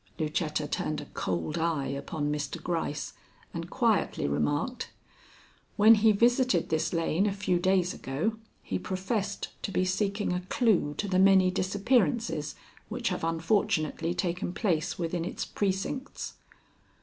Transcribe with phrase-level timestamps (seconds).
[0.17, 2.57] Lucetta turned a cold eye upon Mr.
[2.59, 3.13] Gryce
[3.53, 4.89] and quietly remarked:
[5.77, 10.39] "When he visited this lane a few days ago, he professed to be seeking a
[10.39, 12.55] clue to the many disappearances
[12.89, 16.33] which have unfortunately taken place within its precincts."